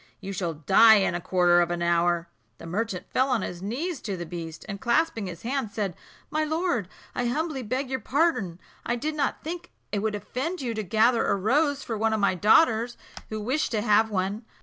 You 0.19 0.33
shall 0.33 0.55
die 0.55 0.95
in 0.95 1.13
a 1.13 1.21
quarter 1.21 1.61
of 1.61 1.69
an 1.69 1.83
hour." 1.83 2.27
The 2.57 2.65
merchant 2.65 3.05
fell 3.11 3.29
on 3.29 3.43
his 3.43 3.61
knees 3.61 4.01
to 4.01 4.17
the 4.17 4.25
beast, 4.25 4.65
and 4.67 4.81
clasping 4.81 5.27
his 5.27 5.43
hands, 5.43 5.75
said, 5.75 5.95
"My 6.31 6.43
lord, 6.43 6.87
I 7.13 7.27
humbly 7.27 7.61
beg 7.61 7.87
your 7.87 7.99
pardon. 7.99 8.59
I 8.83 8.95
did 8.95 9.13
not 9.13 9.43
think 9.43 9.69
it 9.91 9.99
would 9.99 10.15
offend 10.15 10.59
you 10.59 10.73
to 10.73 10.81
gather 10.81 11.27
a 11.27 11.35
rose 11.35 11.83
for 11.83 11.99
one 11.99 12.13
of 12.13 12.19
my 12.19 12.33
daughters, 12.33 12.97
who 13.29 13.39
wished 13.39 13.69
to 13.73 13.81
have 13.83 14.09
one." 14.09 14.43